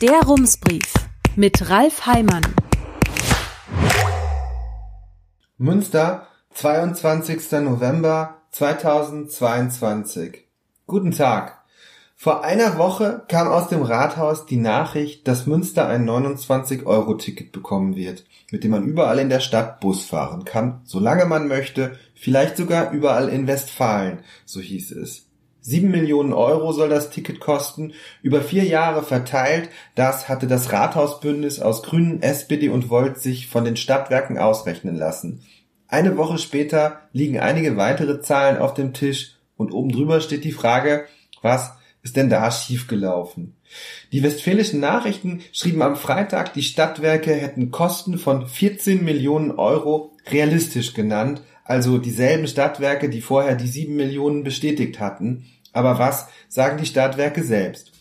[0.00, 0.94] Der Rumsbrief
[1.36, 2.40] mit Ralf Heimann.
[5.58, 7.52] Münster, 22.
[7.60, 10.46] November 2022.
[10.86, 11.58] Guten Tag.
[12.16, 18.24] Vor einer Woche kam aus dem Rathaus die Nachricht, dass Münster ein 29-Euro-Ticket bekommen wird,
[18.50, 22.92] mit dem man überall in der Stadt Bus fahren kann, solange man möchte, vielleicht sogar
[22.92, 25.29] überall in Westfalen, so hieß es.
[25.62, 27.92] Sieben Millionen Euro soll das Ticket kosten,
[28.22, 29.68] über vier Jahre verteilt.
[29.94, 35.42] Das hatte das Rathausbündnis aus Grünen, SPD und Volt sich von den Stadtwerken ausrechnen lassen.
[35.86, 40.52] Eine Woche später liegen einige weitere Zahlen auf dem Tisch und oben drüber steht die
[40.52, 41.06] Frage,
[41.42, 43.56] was ist denn da schiefgelaufen?
[44.12, 50.94] Die Westfälischen Nachrichten schrieben am Freitag, die Stadtwerke hätten Kosten von 14 Millionen Euro realistisch
[50.94, 55.46] genannt, also dieselben Stadtwerke, die vorher die 7 Millionen bestätigt hatten.
[55.72, 57.92] Aber was sagen die Stadtwerke selbst?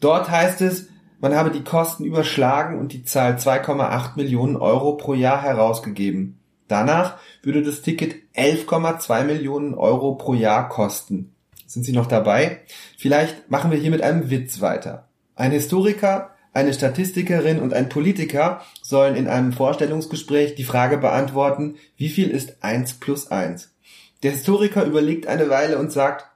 [0.00, 5.14] Dort heißt es, man habe die Kosten überschlagen und die Zahl 2,8 Millionen Euro pro
[5.14, 6.40] Jahr herausgegeben.
[6.68, 11.34] Danach würde das Ticket 11,2 Millionen Euro pro Jahr kosten.
[11.66, 12.60] Sind Sie noch dabei?
[12.98, 15.08] Vielleicht machen wir hier mit einem Witz weiter.
[15.34, 22.08] Ein Historiker eine Statistikerin und ein Politiker sollen in einem Vorstellungsgespräch die Frage beantworten, wie
[22.08, 23.74] viel ist eins plus eins?
[24.22, 26.26] Der Historiker überlegt eine Weile und sagt,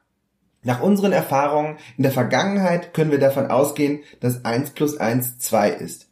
[0.63, 5.71] nach unseren Erfahrungen in der Vergangenheit können wir davon ausgehen, dass eins plus eins zwei
[5.71, 6.09] ist.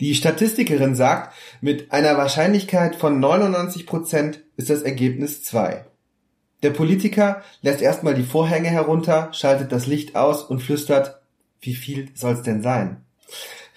[0.00, 5.86] Die Statistikerin sagt, mit einer Wahrscheinlichkeit von 99 Prozent ist das Ergebnis zwei.
[6.62, 11.22] Der Politiker lässt erstmal die Vorhänge herunter, schaltet das Licht aus und flüstert,
[11.62, 13.04] wie viel soll's denn sein?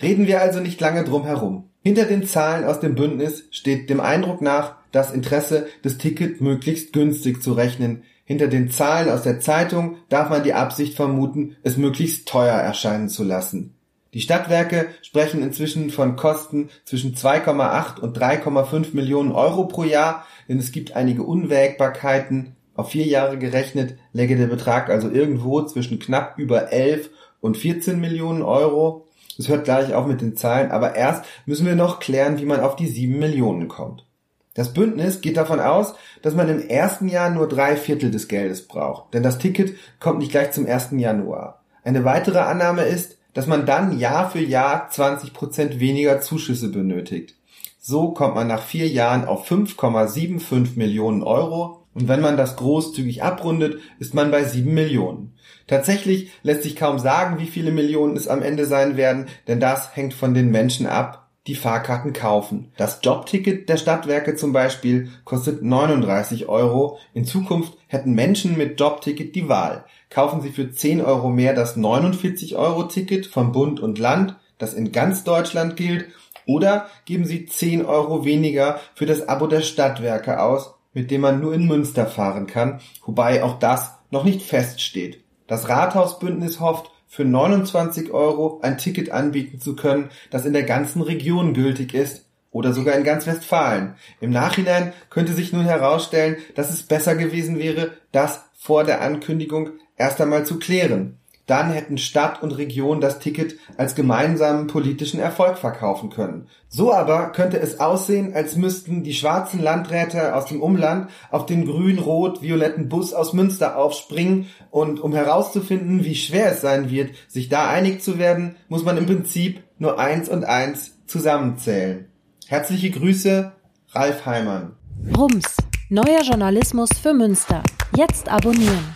[0.01, 1.69] Reden wir also nicht lange drum herum.
[1.81, 6.93] Hinter den Zahlen aus dem Bündnis steht dem Eindruck nach das Interesse, das Ticket möglichst
[6.93, 8.03] günstig zu rechnen.
[8.25, 13.09] Hinter den Zahlen aus der Zeitung darf man die Absicht vermuten, es möglichst teuer erscheinen
[13.09, 13.75] zu lassen.
[14.13, 20.59] Die Stadtwerke sprechen inzwischen von Kosten zwischen 2,8 und 3,5 Millionen Euro pro Jahr, denn
[20.59, 22.55] es gibt einige Unwägbarkeiten.
[22.75, 27.09] Auf vier Jahre gerechnet läge der Betrag also irgendwo zwischen knapp über 11
[27.41, 29.07] und 14 Millionen Euro.
[29.38, 32.59] Es hört gleich auf mit den Zahlen, aber erst müssen wir noch klären, wie man
[32.59, 34.05] auf die sieben Millionen kommt.
[34.53, 38.67] Das Bündnis geht davon aus, dass man im ersten Jahr nur drei Viertel des Geldes
[38.67, 40.89] braucht, denn das Ticket kommt nicht gleich zum 1.
[40.91, 41.63] Januar.
[41.83, 47.35] Eine weitere Annahme ist, dass man dann Jahr für Jahr 20 Prozent weniger Zuschüsse benötigt.
[47.79, 53.23] So kommt man nach vier Jahren auf 5,75 Millionen Euro und wenn man das großzügig
[53.23, 55.35] abrundet, ist man bei 7 Millionen.
[55.67, 59.95] Tatsächlich lässt sich kaum sagen, wie viele Millionen es am Ende sein werden, denn das
[59.95, 62.71] hängt von den Menschen ab, die Fahrkarten kaufen.
[62.77, 66.97] Das Jobticket der Stadtwerke zum Beispiel kostet 39 Euro.
[67.13, 69.83] In Zukunft hätten Menschen mit Jobticket die Wahl.
[70.09, 74.73] Kaufen sie für 10 Euro mehr das 49 Euro Ticket vom Bund und Land, das
[74.73, 76.05] in ganz Deutschland gilt,
[76.45, 81.39] oder geben sie 10 Euro weniger für das Abo der Stadtwerke aus, mit dem man
[81.39, 85.23] nur in Münster fahren kann, wobei auch das noch nicht feststeht.
[85.47, 91.01] Das Rathausbündnis hofft, für 29 Euro ein Ticket anbieten zu können, das in der ganzen
[91.01, 93.95] Region gültig ist oder sogar in ganz Westfalen.
[94.19, 99.71] Im Nachhinein könnte sich nun herausstellen, dass es besser gewesen wäre, das vor der Ankündigung
[99.95, 101.19] erst einmal zu klären.
[101.45, 106.47] Dann hätten Stadt und Region das Ticket als gemeinsamen politischen Erfolg verkaufen können.
[106.69, 111.65] So aber könnte es aussehen, als müssten die schwarzen Landräte aus dem Umland auf den
[111.65, 117.67] grün-rot-violetten Bus aus Münster aufspringen und um herauszufinden, wie schwer es sein wird, sich da
[117.67, 122.07] einig zu werden, muss man im Prinzip nur eins und eins zusammenzählen.
[122.47, 123.51] Herzliche Grüße,
[123.91, 124.77] Ralf Heimann.
[125.17, 125.57] Rums,
[125.89, 127.61] neuer Journalismus für Münster.
[127.95, 128.95] Jetzt abonnieren.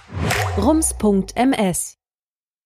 [0.57, 1.96] rums.ms